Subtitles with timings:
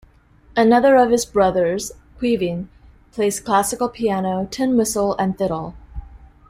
[0.57, 2.69] Another of his brothers, Caoimhin,
[3.11, 5.75] plays classical piano, tin whistle and fiddle.